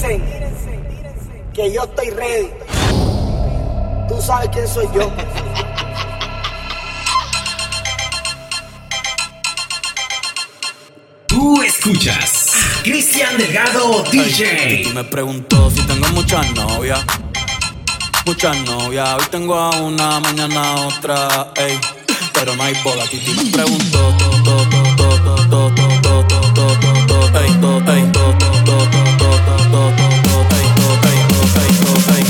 tírense, 0.00 0.20
que 1.52 1.72
yo 1.72 1.84
estoy 1.84 2.10
ready. 2.10 2.50
Tú 4.08 4.20
sabes 4.20 4.50
quién 4.52 4.66
soy 4.66 4.86
yo. 4.94 5.10
Tú 11.26 11.62
escuchas 11.62 12.52
Cristian 12.82 13.38
Delgado 13.38 14.04
DJ. 14.10 14.90
me 14.94 15.04
preguntó 15.04 15.70
si 15.70 15.80
tengo 15.82 16.08
muchas 16.08 16.50
novias. 16.52 17.00
Muchas 18.26 18.56
novias. 18.64 19.14
Hoy 19.14 19.24
tengo 19.30 19.54
a 19.54 19.70
una, 19.80 20.20
mañana 20.20 20.72
a 20.72 20.86
otra. 20.86 21.52
Ey. 21.56 21.78
Pero 22.32 22.56
no 22.56 22.62
hay 22.62 22.74
bola. 22.82 23.04
Titi 23.06 23.32
me 23.32 23.50
preguntó. 23.50 24.14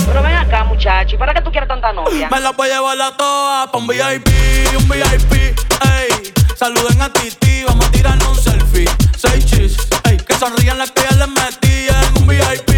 Pero 0.07 0.23
ven 0.23 0.35
acá, 0.35 0.65
muchacho. 0.65 1.17
¿Y 1.17 1.19
para 1.19 1.35
qué 1.35 1.41
tú 1.41 1.51
quieres 1.51 1.69
tanta 1.69 1.93
novia? 1.93 2.29
Me 2.31 2.41
la 2.41 2.53
voy 2.53 2.69
a 2.71 2.75
llevar 2.75 2.97
la 2.97 3.17
toa 3.17 3.71
pa' 3.71 3.79
un 3.79 3.87
VIP, 3.87 4.29
un 4.79 4.89
VIP, 4.89 5.33
ey. 5.33 6.33
Saluden 6.57 7.03
a 7.03 7.13
Titi, 7.13 7.65
vamos 7.65 7.87
a 7.87 7.91
tirarnos 7.91 8.29
un 8.29 8.43
selfie. 8.43 8.89
Seis 9.17 9.45
chis, 9.47 9.77
ey. 10.05 10.17
Que 10.17 10.35
sonrían 10.35 10.79
las 10.79 10.91
que 10.91 11.03
ya 11.03 11.17
les 11.17 11.29
metían. 11.29 12.17
Un 12.17 12.27
VIP, 12.27 12.71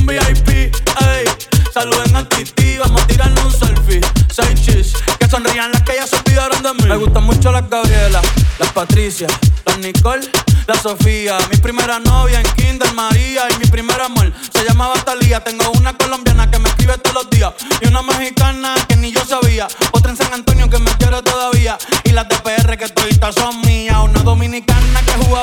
un 0.00 0.06
VIP, 0.06 0.48
ey. 0.48 1.24
Saluden 1.72 2.16
a 2.16 2.28
Titi, 2.28 2.78
vamos 2.78 3.02
a 3.02 3.06
tirarnos 3.06 3.44
un 3.44 3.52
selfie. 3.52 4.00
Seis 4.32 4.60
chis, 4.60 4.92
que 5.18 5.28
sonrían 5.28 5.70
las 5.72 5.82
que 5.82 5.94
ya 5.94 6.06
se 6.06 6.16
olvidaron 6.16 6.62
de 6.62 6.74
mí. 6.74 6.88
Me 6.88 6.96
gustan 6.96 7.24
mucho 7.24 7.52
las 7.52 7.68
Gabriela, 7.68 8.20
las 8.58 8.67
Patricia, 8.78 9.26
las 9.66 9.78
Nicole, 9.80 10.30
la 10.68 10.80
Sofía. 10.80 11.36
Mi 11.50 11.56
primera 11.56 11.98
novia 11.98 12.40
en 12.40 12.46
Kinder 12.54 12.94
María 12.94 13.48
y 13.50 13.58
mi 13.58 13.66
primer 13.66 14.00
amor 14.00 14.32
se 14.52 14.64
llamaba 14.64 14.94
Talía. 15.04 15.42
Tengo 15.42 15.68
una 15.72 15.98
colombiana 15.98 16.48
que 16.48 16.60
me 16.60 16.68
escribe 16.68 16.96
todos 16.98 17.24
los 17.24 17.30
días 17.30 17.54
y 17.80 17.88
una 17.88 18.02
mexicana 18.02 18.76
que 18.88 18.94
ni 18.94 19.10
yo 19.10 19.24
sabía. 19.24 19.66
Otra 19.90 20.12
en 20.12 20.16
San 20.16 20.32
Antonio 20.32 20.70
que 20.70 20.78
me 20.78 20.92
quiere 20.92 21.20
todavía 21.22 21.76
y 22.04 22.10
las 22.10 22.28
de 22.28 22.36
PR 22.36 22.78
que 22.78 22.88
todavía 22.88 23.32
son 23.32 23.60
mías. 23.62 23.96
Una 24.00 24.22
dominicana 24.22 25.00
que 25.02 25.24
juega 25.24 25.42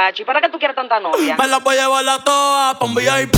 Muchacho. 0.00 0.22
¿Y 0.22 0.24
para 0.24 0.40
qué 0.40 0.48
tú 0.48 0.58
quieres 0.58 0.76
tanta 0.76 1.00
novia? 1.00 1.36
Me 1.36 1.46
la 1.46 1.58
voy 1.58 1.76
a 1.76 1.82
llevar 1.82 2.04
la 2.04 2.18
toa 2.18 2.76
pa' 2.78 2.84
un 2.84 2.94
VIP, 2.94 3.36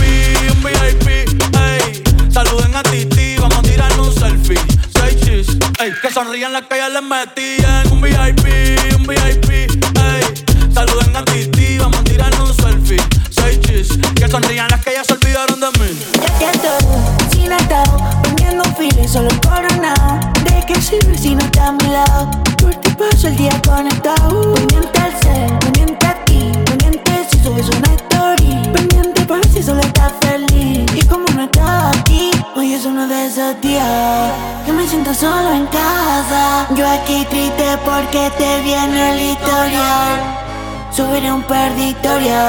un 0.51 0.63
VIP, 0.63 1.09
ey. 1.09 2.03
Saluden 2.31 2.75
a 2.75 2.83
Titi, 2.83 3.37
vamos 3.39 3.59
a 3.59 3.63
tirarnos 3.63 4.09
un 4.09 4.15
selfie. 4.15 4.59
Seis 4.95 5.21
chis, 5.21 5.59
ey. 5.81 5.93
Que 6.01 6.11
sonrían 6.11 6.53
las 6.53 6.63
que 6.63 6.77
ya 6.77 6.89
les 6.89 7.03
metían. 7.03 7.93
Un 7.93 8.01
VIP, 8.01 8.97
un 8.97 9.07
VIP, 9.07 9.51
ey. 9.51 10.73
Saluden 10.73 11.17
a 11.17 11.25
Titi, 11.25 11.79
vamos 11.79 12.01
a 12.01 12.05
tirarnos 12.05 12.51
un 12.51 12.57
selfie. 12.57 13.03
Seis 13.31 13.61
chis, 13.61 13.89
que 14.15 14.29
sonrían 14.29 14.69
las 14.71 14.85
que 14.85 14.93
ya 14.93 15.05
se 15.05 15.15
olvidaron 15.15 15.61
de 15.61 15.71
mí. 15.79 15.99
Ya 16.41 16.53
que 16.53 16.59
todo, 16.59 17.17
sin 17.33 17.53
atado, 17.53 17.99
poniendo 18.23 18.65
un 18.65 18.77
filo 18.77 19.03
y 19.03 19.09
solo 19.09 19.29
coronado. 19.43 20.21
¿De 20.45 20.65
qué 20.67 20.81
sirve 20.81 21.17
si 21.19 21.35
no 21.35 21.45
está 21.45 21.69
a 21.69 21.73
mi 21.73 21.87
lado? 21.89 22.31
Por 22.59 22.75
ti 22.77 22.91
paso 22.93 23.29
el 23.29 23.37
día 23.37 23.61
conectado. 23.67 24.62
Subes 27.63 27.79
una 27.79 27.95
story. 27.95 28.73
Pendiente 28.73 29.23
por 29.23 29.45
si 29.47 29.63
solo 29.63 29.81
estás 29.81 30.13
feliz. 30.21 30.87
Y 30.95 31.03
como 31.07 31.25
no 31.35 31.45
estás 31.45 31.97
aquí, 31.97 32.31
hoy 32.57 32.75
es 32.75 32.85
uno 32.85 33.07
de 33.07 33.27
esos 33.27 33.61
días 33.61 34.33
que 34.67 34.73
me 34.73 34.87
siento 34.87 35.15
solo 35.15 35.53
en 35.53 35.67
casa. 35.67 36.67
Yo 36.75 36.89
aquí 36.89 37.25
triste 37.29 37.79
porque 37.85 38.31
te 38.39 38.61
viene 38.63 39.13
el 39.13 39.21
historial. 39.33 40.39
Subiré 40.91 41.33
un 41.33 41.43
perditorio 41.43 42.41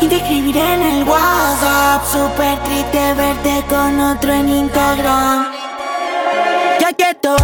y 0.00 0.06
te 0.06 0.16
escribiré 0.16 0.74
en 0.74 0.82
el 0.82 1.04
WhatsApp. 1.08 2.02
Super 2.10 2.58
triste 2.64 3.14
verte 3.14 3.64
con 3.68 4.00
otro 4.00 4.32
en 4.32 4.48
Instagram. 4.48 5.46
Ya 6.80 6.92
que 6.92 7.10
estoy 7.10 7.36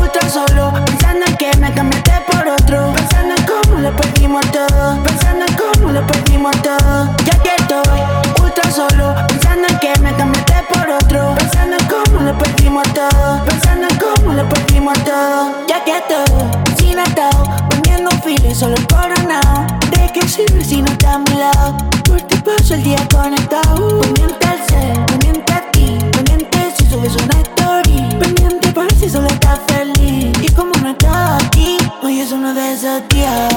ultra 0.00 0.28
solo, 0.28 0.72
pensando 0.84 1.26
en 1.26 1.36
que 1.36 1.56
me 1.58 1.72
cambiaste 1.72 2.12
por 2.30 2.48
otro. 2.48 2.92
Pensando 2.94 3.34
en 3.34 3.44
cómo 3.46 3.78
lo 3.80 3.96
perdimos 3.96 4.44
todo. 4.50 5.02
Pensando 5.04 5.44
en 5.44 5.54
cómo 5.54 5.65
lo 5.92 6.06
perdimos 6.06 6.54
todo. 6.62 7.10
Ya 7.24 7.38
que 7.42 7.50
estoy 7.58 8.00
ultra 8.42 8.70
solo, 8.70 9.14
pensando 9.28 9.68
en 9.68 9.78
que 9.78 10.00
me 10.00 10.14
cambiaste 10.14 10.54
por 10.72 10.88
otro. 10.90 11.34
Pensando 11.38 11.76
en 11.76 11.86
cómo 11.86 12.20
lo 12.20 12.38
perdimos 12.38 12.84
todo. 12.94 13.44
Pensando 13.44 13.86
en 13.88 13.98
cómo 13.98 14.32
lo 14.32 14.48
perdimos 14.48 14.98
todo. 15.04 15.66
Ya 15.68 15.84
que 15.84 15.98
estoy 15.98 16.76
sin 16.78 16.98
atado, 16.98 17.44
poniendo 17.70 18.10
un 18.10 18.22
filo 18.22 18.50
y 18.50 18.54
solo 18.54 18.76
coronado. 18.88 19.66
¿De 19.90 20.10
qué 20.12 20.26
sirve 20.28 20.64
si 20.64 20.82
no 20.82 20.90
está 20.90 21.14
a 21.14 21.18
mi 21.18 21.34
lado? 21.34 21.76
Por 22.04 22.20
ti 22.22 22.36
paso 22.36 22.74
el 22.74 22.82
día 22.82 23.06
conectado. 23.12 24.00
Pendiente 24.00 24.46
al 24.46 24.58
cel, 24.68 25.04
pendiente 25.06 25.52
a 25.52 25.70
ti, 25.70 25.98
pendiente 26.12 26.58
si 26.76 26.86
subes 26.88 27.14
una 27.16 27.40
story. 27.40 28.16
Pendiente 28.18 28.72
por 28.72 28.92
si 28.94 29.08
solo 29.08 29.28
estás 29.28 29.60
feliz. 29.68 30.32
Y 30.42 30.48
como 30.52 30.72
no 30.82 30.90
estás 30.90 31.44
aquí, 31.44 31.76
hoy 32.02 32.20
es 32.20 32.32
uno 32.32 32.52
de 32.54 32.72
esos 32.72 33.08
días 33.08 33.52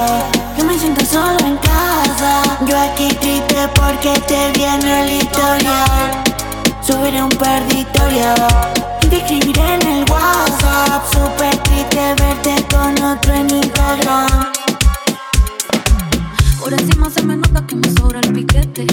que 0.56 0.64
me 0.64 0.78
siento 0.78 1.00
te 4.00 4.50
viene 4.54 5.02
el 5.04 5.12
historial. 5.12 6.24
Subiré 6.80 7.22
un 7.22 7.28
perditorio 7.28 8.34
y 9.02 9.06
te 9.08 9.16
escribiré 9.18 9.74
en 9.74 9.86
el 9.88 10.10
WhatsApp. 10.10 11.02
Super 11.12 11.54
triste 11.58 12.14
verte 12.18 12.64
con 12.70 13.02
otro 13.02 13.34
en 13.34 13.50
Instagram. 13.50 14.52
Por 16.58 16.72
encima 16.72 17.10
se 17.10 17.22
me 17.22 17.36
nota 17.36 17.66
que 17.66 17.76
me 17.76 17.90
sobra 17.92 18.20
el 18.20 18.32
piquete, 18.32 18.86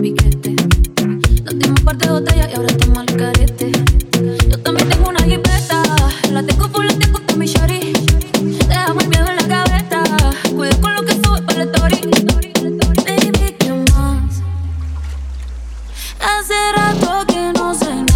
piquete. 0.00 0.56
Nos 1.44 1.58
dimos 1.58 1.80
un 1.80 1.84
par 1.84 1.98
de 1.98 2.08
botellas 2.08 2.48
y 2.50 2.54
ahora 2.54 2.68
estamos 2.68 2.98
al 2.98 3.16
carete. 3.16 3.72
Yo 4.48 4.58
también 4.60 4.88
tengo 4.88 5.10
una 5.10 5.22
jipeta, 5.24 5.82
la 6.30 6.42
tengo 6.42 6.68
full, 6.70 6.86
la 6.86 6.94
tengo 6.94 7.20
con 7.26 7.38
mi 7.38 7.46
shorty. 7.46 7.92
Dejamos 8.66 9.02
el 9.02 9.08
miedo 9.10 9.26
en 9.28 9.36
la 9.36 9.42
gaveta, 9.42 10.02
cuido 10.56 10.80
con 10.80 10.94
lo 10.94 11.02
que 11.02 11.12
sube 11.12 11.42
para 11.42 11.64
la 11.66 11.70
story. 11.70 12.14
Baby. 13.04 13.53
Hace 16.24 16.54
rato 16.72 17.26
que 17.26 17.52
no 17.52 17.74
sé 17.74 18.13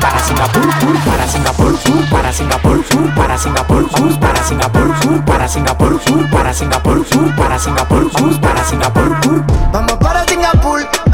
para 0.00 0.18
Singapur, 0.20 0.68
para 1.04 1.26
Singapur, 1.26 1.78
para 2.10 2.32
Singapur, 2.32 2.84
para 3.14 3.38
Singapur, 3.38 4.18
para 4.18 4.42
Singapur, 4.42 5.24
para 5.24 5.48
Singapur, 5.48 6.00
para 6.30 6.52
Singapur, 6.52 7.34
para 7.36 7.58
Singapur, 7.58 8.40
para 8.40 8.64
Singapur. 8.64 9.44
Vamos 9.72 9.92
para 9.94 10.24
Singapur. 10.26 11.05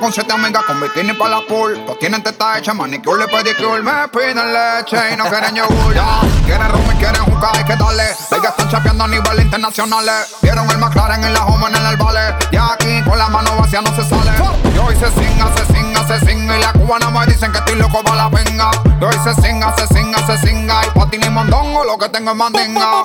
Con 0.00 0.12
7 0.12 0.30
amigas 0.30 0.62
con 0.64 0.80
bikini 0.80 1.14
para 1.14 1.30
la 1.30 1.40
pool. 1.46 1.82
Pues 1.86 1.98
tienen 1.98 2.22
teta 2.22 2.58
hecha, 2.58 2.74
manicure 2.74 3.24
y 3.24 3.26
pedicure. 3.28 3.82
Me 3.82 4.06
piden 4.08 4.52
leche 4.52 4.96
y 5.12 5.16
no 5.16 5.24
quieren 5.24 5.54
yogur. 5.54 5.94
Ya, 5.94 6.20
quieren 6.44 6.70
rum 6.70 6.84
y 6.92 6.96
quieren 6.96 7.24
jugar, 7.24 7.56
hay 7.56 7.64
que 7.64 7.76
darle. 7.76 8.04
Hay 8.30 8.40
que 8.40 8.46
están 8.46 8.68
chapeando 8.68 9.04
a 9.04 9.08
nivel 9.08 9.40
internacional. 9.40 10.04
Vieron 10.42 10.70
el 10.70 10.78
McLaren 10.78 11.24
en 11.24 11.32
la 11.32 11.46
Homer 11.46 11.74
en 11.74 11.86
el 11.86 11.96
ballet. 11.96 12.34
Y 12.52 12.56
aquí 12.56 13.02
con 13.08 13.18
la 13.18 13.28
mano 13.28 13.56
vacía 13.56 13.80
no 13.80 13.90
se 13.96 14.04
sale. 14.08 14.32
Yo 14.74 14.92
hice 14.92 15.06
sin, 15.12 15.40
hace 15.40 15.64
sin, 15.72 15.96
hace 15.96 16.26
sin. 16.26 16.44
Y 16.44 16.58
la 16.60 16.72
cubana 16.72 17.10
me 17.10 17.26
dicen 17.26 17.50
que 17.50 17.58
estoy 17.58 17.76
loco 17.76 18.02
para 18.04 18.16
la 18.16 18.28
venga. 18.28 18.70
Yo 19.00 19.08
hice 19.08 19.34
sin, 19.42 19.62
hace 19.64 19.86
sin 19.88 19.95
tenga 20.16 20.26
se 20.26 20.46
singa 20.46 20.80
y 20.86 20.90
pa' 20.98 21.10
ti 21.10 21.18
ni 21.18 21.28
mandongo, 21.28 21.84
lo 21.84 21.98
que 21.98 22.08
tengo 22.08 22.30
es 22.30 22.36
mandinga. 22.36 23.04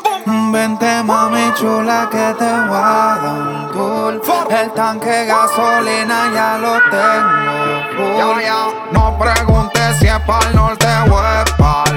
Vente 0.51 1.03
mami 1.03 1.53
chula 1.55 2.07
que 2.11 2.33
te 2.37 2.51
voy 2.67 2.77
a 2.77 3.17
dar 3.21 3.35
un 3.35 3.71
tour. 3.71 4.21
El 4.49 4.71
tanque 4.71 5.25
gasolina 5.25 6.31
ya 6.33 6.57
lo 6.57 6.73
tengo 6.89 7.51
full. 7.95 8.17
Ya, 8.17 8.47
ya. 8.47 8.67
No 8.91 9.17
preguntes 9.17 9.97
si 9.99 10.07
es 10.07 10.19
pa'l 10.21 10.55
norte 10.55 10.87
o 11.09 11.19
es 11.19 11.51
pa'l 11.53 11.90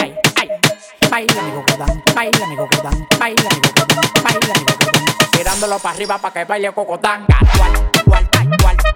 ay, 0.00 0.14
ay. 0.40 0.48
Baila 1.10 1.42
mi 1.42 1.52
cocotán, 1.52 2.02
baila 2.14 2.46
mi 2.46 2.56
cocotán, 2.56 3.08
baila 3.18 3.50
mi 3.50 3.60
cocotán, 3.60 4.22
baila 4.22 4.54
mi 4.58 4.64
cocotán. 4.64 5.04
Tirándolo 5.32 5.78
para 5.78 5.94
arriba 5.94 6.18
para 6.18 6.34
que 6.34 6.44
baile 6.44 6.72
cocotán. 6.72 7.26
Cual, 7.56 8.04
cual, 8.04 8.28
cual. 8.62 8.89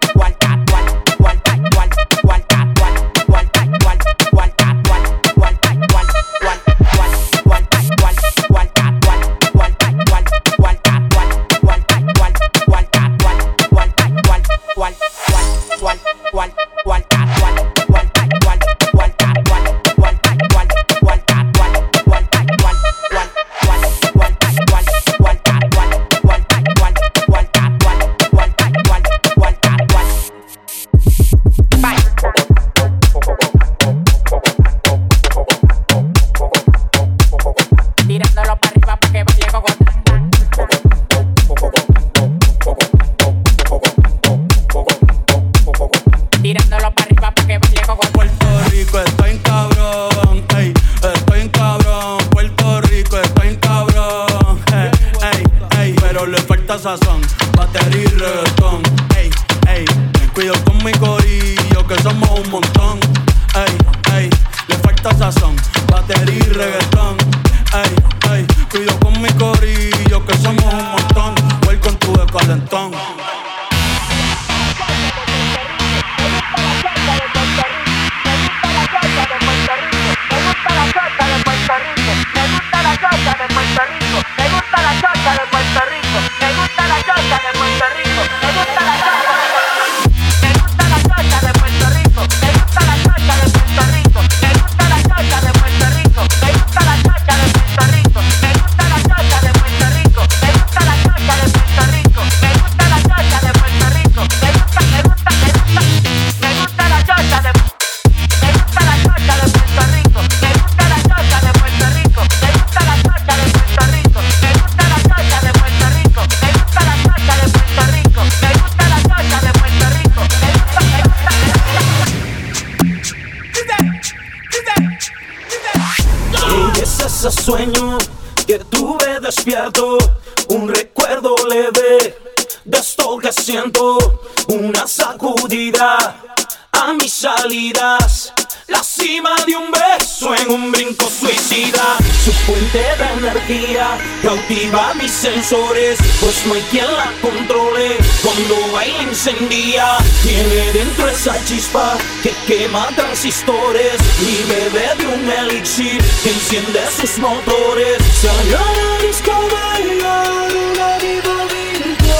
Cautiva 144.54 144.94
mis 144.94 145.10
sensores, 145.10 145.98
pues 146.20 146.46
no 146.46 146.54
hay 146.54 146.62
quien 146.70 146.86
la 146.86 147.12
controle. 147.20 147.96
Cuando 148.22 148.72
baila 148.72 149.02
encendía, 149.02 149.98
tiene 150.22 150.72
dentro 150.72 151.08
esa 151.08 151.44
chispa 151.44 151.98
que 152.22 152.32
quema 152.46 152.86
transistores 152.94 153.94
y 154.20 154.44
bebe 154.48 154.94
de 154.98 155.06
un 155.06 155.30
elixir 155.30 156.02
que 156.22 156.30
enciende 156.30 156.80
sus 156.96 157.18
motores. 157.18 157.98
Salió 158.20 158.58
a 158.58 158.72
la 158.72 158.98
disco 159.06 159.32
bailar 159.32 160.52
una 160.52 160.98
vida 160.98 161.36
virtual. 161.84 162.14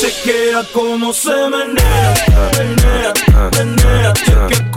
Chequea 0.00 0.64
cómo 0.72 1.12
se 1.12 1.48
menea, 1.48 2.14
menea, 2.58 3.12
menea. 3.58 4.12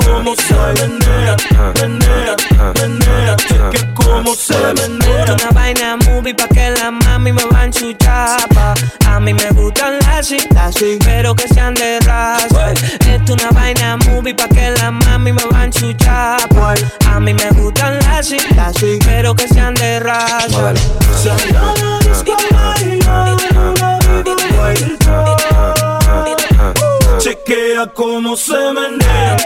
Cómo 0.05 0.35
se 0.35 0.53
menea, 0.53 1.35
menea, 1.81 2.35
menea. 2.75 3.35
Chequea 3.37 3.93
cómo 3.93 4.35
se 4.35 4.55
menea. 4.73 5.25
Una 5.33 5.49
vaina 5.51 5.97
movie 6.05 6.33
pa' 6.33 6.47
que 6.47 6.71
la 6.71 6.91
mami 6.91 7.31
me 7.33 7.43
va 7.45 7.65
enchuchar 7.65 8.47
pa. 8.49 8.73
A 9.07 9.19
mí 9.19 9.33
me 9.33 9.49
gustan 9.51 9.99
las 9.99 10.31
así, 10.57 10.97
pero 11.03 11.35
que 11.35 11.47
sean 11.47 11.73
de 11.73 11.99
raza. 12.01 12.73
Esto 13.07 13.33
una 13.33 13.49
vaina 13.51 13.97
movie 14.07 14.33
pa' 14.33 14.47
que 14.47 14.71
la 14.71 14.91
mami 14.91 15.31
me 15.33 15.43
va 15.51 15.61
a 15.61 15.65
enchuchar 15.65 16.47
pa. 16.49 16.73
A 17.11 17.19
mí 17.19 17.33
me 17.33 17.49
gustan 17.51 17.97
las 17.99 18.31
así, 18.57 18.99
pero 19.05 19.35
que 19.35 19.47
sean 19.47 19.73
de 19.75 19.99
raza. 19.99 20.73
Chequea 27.19 27.87
cómo 27.93 28.35
se 28.37 28.57
menea, 28.73 29.37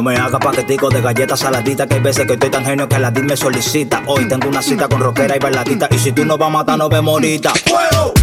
No 0.00 0.04
me 0.04 0.16
haga 0.16 0.38
paquetico 0.38 0.88
de 0.88 1.02
galletas 1.02 1.40
saladitas 1.40 1.86
Que 1.86 1.96
hay 1.96 2.00
veces 2.00 2.26
que 2.26 2.32
estoy 2.32 2.48
tan 2.48 2.64
genio 2.64 2.88
que 2.88 2.98
la 2.98 3.10
me 3.10 3.36
solicita 3.36 4.02
Hoy 4.06 4.26
tengo 4.26 4.48
una 4.48 4.62
cita 4.62 4.88
con 4.88 4.98
rockera 4.98 5.36
y 5.36 5.38
bailadita 5.38 5.88
Y 5.90 5.98
si 5.98 6.10
tú 6.12 6.24
no 6.24 6.38
vas 6.38 6.46
a 6.46 6.50
matar, 6.50 6.78
nos 6.78 6.88
vemos 6.88 7.12
ahorita 7.12 7.52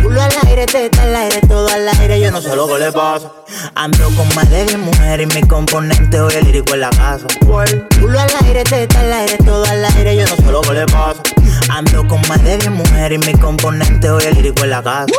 Culo 0.01 0.19
al 0.19 0.31
aire, 0.47 0.65
teta 0.65 1.03
al 1.03 1.15
aire, 1.15 1.39
todo 1.41 1.69
al 1.69 1.87
aire, 1.87 2.19
yo 2.19 2.31
no 2.31 2.41
sé 2.41 2.55
lo 2.55 2.67
que 2.67 2.79
le 2.79 2.91
pasa. 2.91 3.31
Ando 3.75 4.09
con 4.15 4.27
más 4.33 4.49
de 4.49 4.65
10 4.65 4.79
mujeres 4.79 5.27
y 5.29 5.35
mi 5.35 5.47
componente 5.47 6.19
hoy 6.19 6.33
el 6.33 6.45
lírico 6.45 6.73
en 6.73 6.79
la 6.79 6.89
casa. 6.89 7.27
Culo 7.45 8.19
al 8.19 8.29
aire, 8.43 8.63
teta 8.63 8.99
al 8.99 9.13
aire, 9.13 9.37
todo 9.37 9.65
al 9.65 9.85
aire, 9.85 10.15
yo 10.15 10.25
no 10.25 10.35
sé 10.35 10.51
lo 10.51 10.61
que 10.61 10.73
le 10.73 10.85
pasa. 10.87 11.21
Ando 11.69 12.07
con 12.07 12.21
más 12.27 12.43
de 12.43 12.57
10 12.57 12.71
mujeres 12.71 13.19
y 13.21 13.27
mi 13.27 13.37
componente 13.37 14.09
hoy 14.09 14.23
el 14.25 14.33
lírico 14.33 14.63
en 14.63 14.69
la 14.71 14.81
casa. 14.81 15.13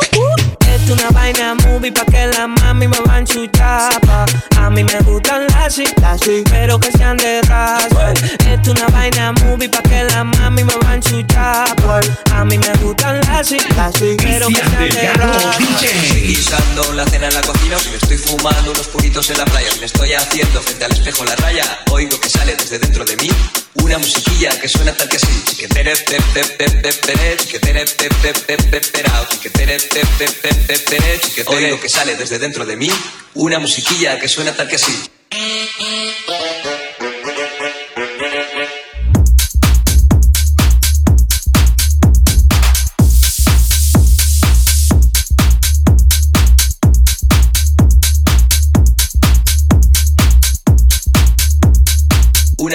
Esto 0.89 1.03
una 1.03 1.11
vaina 1.11 1.53
movie 1.53 1.91
pa' 1.91 2.03
que 2.05 2.25
la 2.33 2.47
mami 2.47 2.87
me 2.87 2.97
va 3.07 3.13
a 3.13 3.19
enchuchar 3.19 4.01
pa. 4.01 4.25
A 4.57 4.71
mí 4.71 4.83
me 4.83 4.99
gustan 5.01 5.45
las 5.45 5.77
así, 6.01 6.43
pero 6.49 6.79
que 6.79 6.91
sean 6.91 7.15
de 7.17 7.43
raza. 7.43 8.11
Esto 8.49 8.71
una 8.71 8.87
vaina 8.87 9.31
movie 9.43 9.69
pa' 9.69 9.83
que 9.83 10.05
la 10.05 10.23
mami 10.23 10.63
me 10.63 10.73
va 10.83 10.89
a 10.89 10.95
enchuchar 10.95 11.75
pa. 11.75 11.99
A 12.33 12.43
mí 12.43 12.57
me 12.57 12.73
gustan 12.81 13.19
las 13.19 13.29
así, 13.29 13.59
pero 14.17 14.47
que 14.47 14.55
sean 14.55 14.89
de 14.89 15.13
raza. 15.13 15.51
Estoy 15.79 16.21
guisando 16.21 16.93
la 16.93 17.05
cena 17.05 17.27
en 17.27 17.35
la 17.35 17.41
cocina 17.43 17.77
si 17.77 17.89
me 17.89 17.97
estoy 17.97 18.17
fumando 18.17 18.71
unos 18.71 18.87
puritos 18.87 19.29
en 19.29 19.37
la 19.37 19.45
playa, 19.45 19.71
si 19.71 19.79
me 19.81 19.85
estoy 19.85 20.13
haciendo 20.13 20.59
frente 20.59 20.85
al 20.85 20.91
espejo 20.91 21.23
la 21.23 21.35
raya, 21.35 21.65
oigo 21.91 22.19
que 22.19 22.29
sale 22.31 22.55
desde 22.55 22.79
dentro 22.79 23.05
de 23.05 23.15
mí 23.17 23.29
una 23.75 23.97
musiquilla 23.97 24.49
que 24.59 24.67
suena 24.67 24.93
tal 24.93 25.09
que 25.09 25.17
así. 25.17 25.27
Pe, 28.47 28.57
pe, 28.57 28.81
perao, 28.81 29.25
chiquetere, 29.29 29.77
pe, 29.79 30.01
pe, 30.17 30.29
pe, 30.29 30.53
pe, 30.67 30.79
pere, 30.79 31.19
chiquetere. 31.19 31.65
Oigo 31.65 31.79
que 31.79 31.89
sale 31.89 32.15
desde 32.15 32.39
dentro 32.39 32.65
de 32.65 32.75
mí 32.75 32.89
una 33.35 33.59
musiquilla 33.59 34.19
que 34.19 34.27
suena 34.27 34.55
tal 34.55 34.67
que 34.67 34.75
así. 34.75 35.09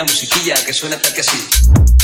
Musiquilla 0.05 0.55
que 0.55 0.73
suena 0.73 1.01
tal 1.01 1.13
que 1.13 1.21
así. 1.21 2.04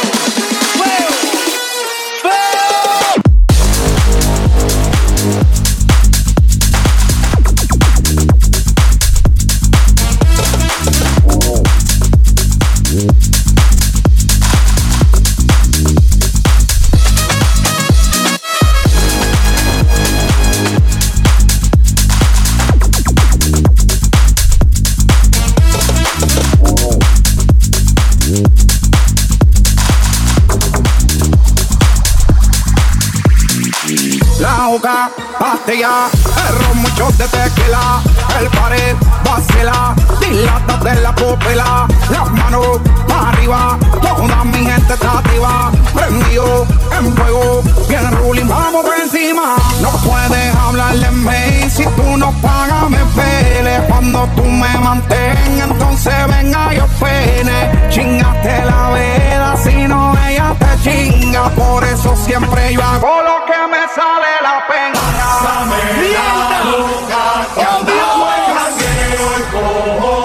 sugar, 34.81 35.09
party 35.37 35.81
ya. 35.81 36.40
muchos 36.81 37.17
de 37.17 37.27
tequila, 37.27 38.01
el 38.39 38.47
pared 38.49 38.95
vacila, 39.23 39.95
dilata 40.19 40.77
de 40.77 41.01
la 41.01 41.15
pupila, 41.15 41.87
las 42.09 42.31
manos 42.31 42.79
para 43.07 43.29
arriba, 43.29 43.77
toda 44.01 44.43
mi 44.45 44.65
gente 44.65 44.93
está 44.93 45.19
activa, 45.19 45.71
prendido 45.93 46.65
en 46.97 47.15
fuego, 47.15 47.61
bien 47.87 48.11
ruling, 48.17 48.47
vamos 48.47 48.83
por 48.83 48.99
encima. 48.99 49.55
No 49.81 49.89
puedes 49.89 50.55
hablarle 50.55 51.07
en 51.07 51.23
mí, 51.23 51.69
si 51.69 51.83
tú 51.83 52.17
no 52.17 52.31
pagas 52.41 52.89
me 52.89 53.03
pele, 53.15 53.81
cuando 53.87 54.27
tú 54.35 54.43
me 54.43 54.77
mantengas, 54.79 55.69
entonces 55.69 56.13
venga 56.27 56.73
yo 56.73 56.87
pene, 56.99 57.89
chingate 57.89 58.65
la 58.65 58.89
vela, 58.89 59.55
si 59.63 59.87
no 59.87 60.13
ella 60.27 60.55
te 60.59 60.81
chinga, 60.83 61.49
por 61.49 61.83
eso 61.83 62.15
siempre 62.15 62.73
yo 62.73 62.81
hago 62.83 63.21
lo 63.21 63.45
que 63.45 63.59
me 63.69 63.81
sale 63.95 64.31
la 64.41 64.65
pena. 64.67 64.99
Pásame 65.41 66.70
nunca, 66.71 67.47
nunca, 67.47 67.71
nunca, 67.73 67.93
nunca, 67.93 68.31
nunca, 68.31 68.91
nunca, 69.17 69.61
nunca, 69.99 70.20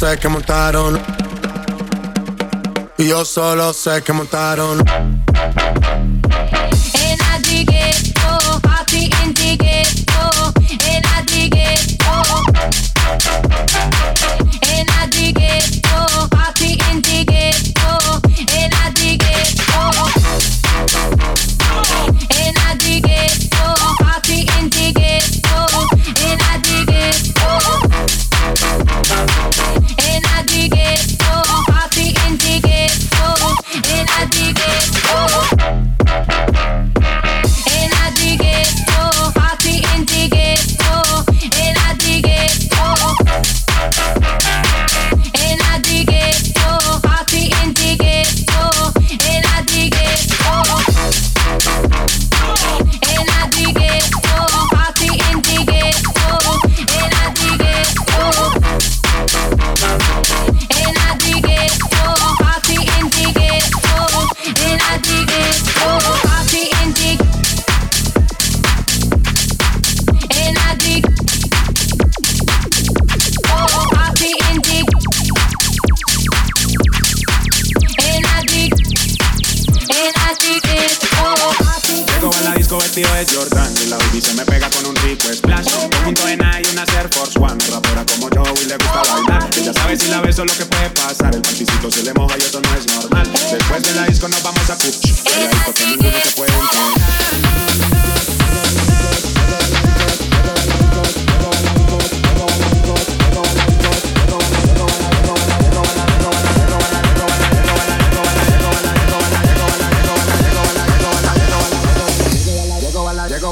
sé 0.00 0.16
que 0.16 0.30
montaron, 0.30 0.98
y 2.96 3.08
yo 3.08 3.22
solo 3.22 3.74
sé 3.74 4.02
que 4.02 4.14
montaron. 4.14 4.82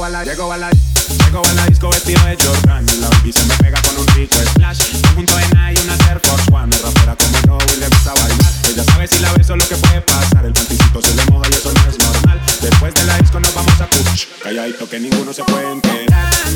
Llego 0.09 0.51
a 0.51 0.57
la, 0.57 0.71
llego 0.71 1.43
a 1.45 1.53
la 1.53 1.67
disco 1.67 1.91
vestido 1.91 2.25
de 2.25 2.37
Jordan 2.43 2.87
la 3.01 3.09
baby 3.11 3.31
se 3.31 3.45
me 3.45 3.55
pega 3.59 3.81
con 3.83 3.99
un 3.99 4.07
rico 4.09 4.37
splash. 4.37 4.79
Junto 5.15 5.39
en 5.39 5.51
y 5.51 5.79
una 5.81 5.95
Air 6.09 6.21
Force 6.25 6.51
One 6.51 6.75
Es 6.75 6.83
rapera 6.83 7.15
como 7.15 7.39
yo 7.47 7.75
y 7.77 7.81
le 7.81 7.89
gusta 7.89 8.15
bailar. 8.15 8.53
Ella 8.71 8.85
sabe 8.85 9.07
si 9.07 9.19
la 9.19 9.33
beso 9.35 9.55
lo 9.57 9.69
que 9.69 9.77
puede 9.77 10.01
pasar 10.01 10.47
El 10.47 10.53
panticito 10.53 11.03
se 11.03 11.15
le 11.15 11.25
moja 11.27 11.49
y 11.51 11.55
eso 11.55 11.73
no 11.73 11.91
es 11.91 11.99
normal. 11.99 12.41
Después 12.63 12.95
de 12.95 13.05
la 13.05 13.19
disco 13.19 13.39
nos 13.39 13.55
vamos 13.55 13.81
a 13.81 13.87
Cuch 13.87 14.27
Calladito 14.43 14.89
que 14.89 14.99
ninguno 14.99 15.33
se 15.33 15.45
puede 15.45 15.71
enterar 15.71 16.48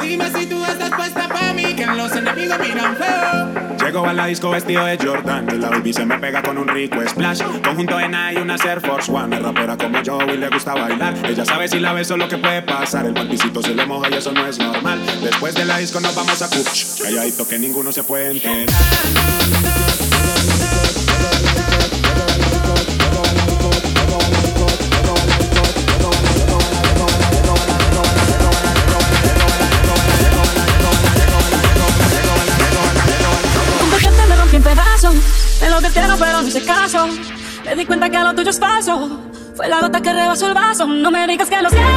Dime 0.00 0.30
si 0.30 0.46
tú 0.46 0.64
estás 0.64 0.90
puesta 0.90 1.28
para 1.28 1.52
mí, 1.52 1.74
que 1.74 1.86
los 1.86 2.14
enemigos 2.14 2.58
miran 2.58 2.96
feo. 2.96 3.62
Llego 3.84 4.06
a 4.06 4.12
la 4.12 4.26
disco 4.26 4.50
vestido 4.50 4.84
de 4.84 4.96
Jordan 4.96 5.48
Y 5.52 5.58
la 5.58 5.68
baby 5.68 5.92
se 5.92 6.06
me 6.06 6.16
pega 6.18 6.40
con 6.40 6.56
un 6.56 6.68
rico 6.68 7.00
splash. 7.06 7.42
Conjunto 7.64 7.98
en 7.98 8.14
y 8.32 8.36
una 8.36 8.54
Air 8.54 8.80
Force 8.80 9.10
One 9.10 9.36
Es 9.36 9.42
rapera 9.42 9.76
como 9.76 10.00
yo 10.02 10.20
le 10.20 10.48
gusta 10.48 10.74
bailar. 10.74 11.14
Ella 11.24 11.44
sabe 11.44 11.68
si 11.68 11.80
la 11.80 11.92
beso 11.92 12.16
lo 12.16 12.28
que 12.28 12.38
puede 12.38 12.62
pasar 12.62 13.06
El 13.06 13.14
panticito 13.14 13.60
se 13.60 13.74
le 13.74 13.84
moja 13.84 14.08
y 14.10 14.14
eso 14.14 14.32
no 14.32 14.46
es 14.46 14.58
normal. 14.58 15.00
Después 15.22 15.54
de 15.54 15.64
la 15.64 15.78
disco 15.78 16.00
nos 16.00 16.14
vamos 16.14 16.40
a 16.42 16.48
Cuch 16.48 17.02
Calladito 17.02 17.48
que 17.48 17.58
ninguno 17.58 17.90
se 17.90 18.04
puede 18.04 18.30
enterar 18.30 18.68
no 36.42 36.48
hice 36.48 36.64
caso. 36.64 37.06
Me 37.64 37.76
di 37.76 37.86
cuenta 37.86 38.10
que 38.10 38.18
lo 38.18 38.34
tuyo 38.34 38.50
es 38.50 38.58
falso. 38.58 39.20
Fue 39.54 39.68
la 39.68 39.80
gota 39.80 40.00
que 40.00 40.12
rebasó 40.12 40.48
el 40.48 40.54
vaso. 40.54 40.86
No 40.86 41.10
me 41.10 41.26
digas 41.26 41.48
que 41.48 41.62
lo 41.62 41.70
sientes. 41.70 41.90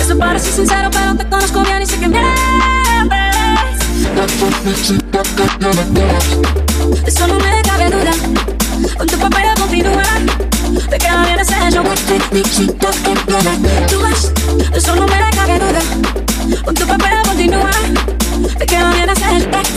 Eso 0.00 0.18
parece 0.18 0.50
sincero, 0.52 0.90
pero 0.90 1.14
te 1.14 1.28
conozco 1.28 1.60
bien 1.62 1.82
y 1.82 1.86
sé 1.86 1.98
que 1.98 2.08
mientes. 2.08 2.28
De 7.04 7.08
eso 7.08 7.26
no 7.28 7.34
me 7.38 7.62
cabe 7.62 7.90
duda. 7.90 8.12
Con 8.96 9.06
tu 9.06 9.18
papel 9.18 9.48
continúa. 9.58 10.02
Te 10.90 10.98
queda 10.98 11.24
bien 11.24 11.38
ese 11.38 11.70
show. 11.70 11.84
Tú 13.88 14.00
de 14.02 14.78
eso 14.78 14.96
no 14.96 15.06
me 15.06 15.30
cabe 15.36 15.58
duda. 15.58 15.80
Con 16.64 16.74
tu 16.74 16.86
papel 16.86 17.18
continúa. 17.24 17.70
Te 18.58 18.66
queda 18.66 18.92
bien 18.92 19.10
ese 19.10 19.46
tac, 19.46 19.68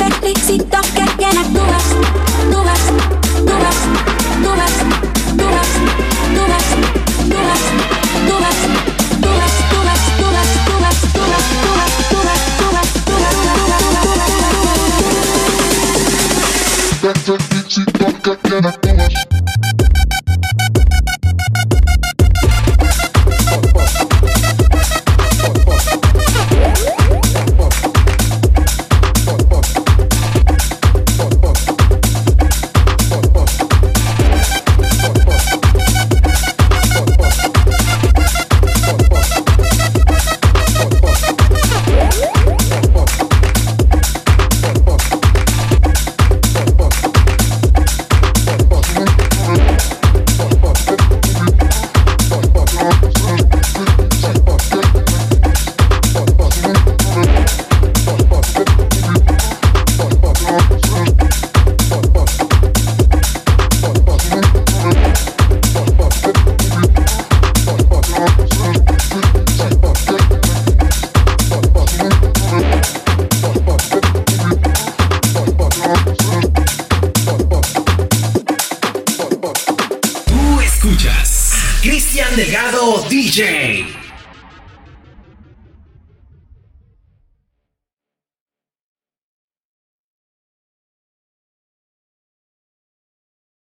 da 18.24 18.36
da 18.44 18.62
da 18.62 18.91